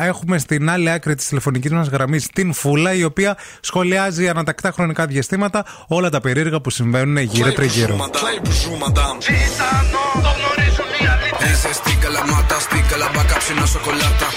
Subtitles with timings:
[0.00, 4.70] Έχουμε στην άλλη άκρη της τηλεφωνικής μας γραμμής την Φούλα, η οποία σχολιάζει ανά τακτά
[4.70, 8.10] χρονικά διαστήματα όλα τα περίεργα που συμβαίνουν γύρω τριγύρω.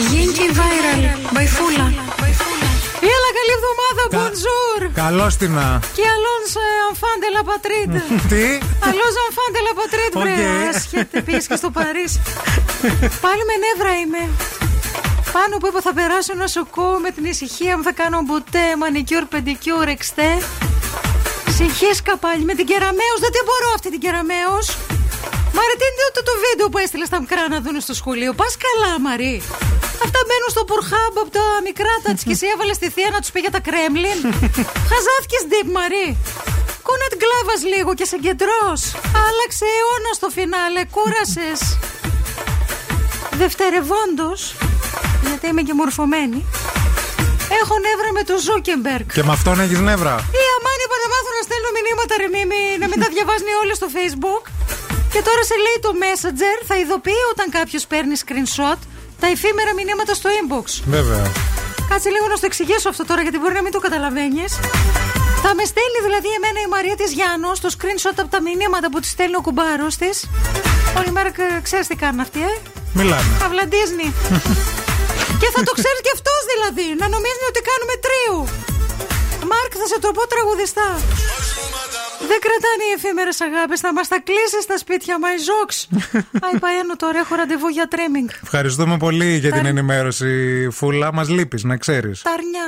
[0.09, 1.03] Γίνκι viral
[1.35, 1.87] by Φούλα.
[3.13, 4.91] Έλα, καλή εβδομάδα, bonjour.
[4.93, 5.79] Καλώς την να.
[5.95, 6.41] Και allons
[6.89, 7.85] enfants de la patrie.
[8.29, 8.45] Τι;
[8.87, 10.31] Allons enfants de la patrie, βρε.
[10.31, 10.75] Οκ.
[10.75, 12.21] Άσχετε, πήγε και στο Παρίσι.
[13.25, 14.23] Πάλι με νεύρα είμαι.
[15.35, 19.25] Πάνω που είπα θα περάσω ένα σουκού με την ησυχία μου θα κάνω beauté, μανικιούρ,
[19.33, 20.31] πεντικιούρ, εξτέ.
[21.57, 24.65] Συγχύσκα πάλι με την Κεραμέως, δεν την μπορώ αυτή την Κεραμέως.
[25.57, 28.53] Μαρή, τι είναι το, το βίντεο που έστειλες στα μικρά να δουν στο σχολείο; Πας
[28.65, 29.35] καλά, Μαρή.
[30.05, 33.39] Αυτά μπαίνουν στο Pornhub από τα μικράτα και εσύ έβαλες στη θεία να τους πει
[33.45, 34.19] για τα Κρέμλιν.
[34.89, 36.07] Χαζάθηκες ντιπ, Μαρή.
[36.87, 38.65] Κούνα την γκλάβα λίγο και συγκεντρώ.
[39.25, 41.59] Άλλαξε αιώνας στο φινάλε, κούρασες.
[43.41, 44.41] Δευτερευόντως,
[45.29, 46.39] γιατί είμαι και μορφωμένη,
[47.61, 49.07] έχω νεύρα με τον Ζούκερμπεργκ.
[49.17, 50.13] Και με αυτόν έχεις νεύρα.
[50.41, 53.73] Η Αμάνη είπα να μάθω να στέλνω μηνύματα ρε Μίμη, να μην τα διαβάζουν όλοι
[53.79, 54.43] στο facebook
[55.13, 58.79] Και τώρα σε λέει το messenger θα ειδοποιεί όταν κάποιος παίρνει screenshot
[59.21, 60.65] τα εφήμερα μηνύματα στο inbox
[60.97, 61.23] Βέβαια.
[61.91, 64.51] Κάτσε λίγο να στο εξηγήσω αυτό τώρα γιατί μπορεί να μην το καταλαβαίνεις
[65.43, 68.99] θα με στέλνει δηλαδή εμένα η Μαρία της Γιάννου το screenshot από τα μηνύματα που
[69.03, 70.15] της στέλνει ο κουμπάρος της
[70.99, 72.53] Όλη μέρα κα- ξέρεις τι κάνουν αυτοί, ε;
[72.99, 73.29] Μιλάμε.
[73.45, 74.07] Αυλαντίζνη
[75.41, 78.37] Και θα το ξέρει και αυτός δηλαδή Να νομίζει ότι κάνουμε τρίου
[79.51, 80.89] Μάρκ θα σε το πω τραγουδιστά
[82.31, 83.75] Δεν κρατάνε οι εφήμερες αγάπη.
[83.85, 85.87] Θα μας τα κλείσεις στα σπίτια μα η Ζόξ.
[86.45, 88.29] Αϊ, Παένο τώρα έχω ραντεβού για τρέμινγκ.
[88.43, 90.31] Ευχαριστούμε πολύ για την Τα- ενημέρωση,
[90.71, 91.13] Φούλα.
[91.13, 92.21] Μας λείπεις, να ξέρεις.
[92.21, 92.67] Τα αρνιά.